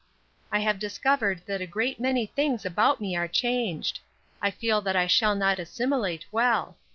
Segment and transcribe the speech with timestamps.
[0.51, 3.99] I have discovered that a great many things about me are changed.
[4.41, 6.75] I feel that I shall not assimilate well.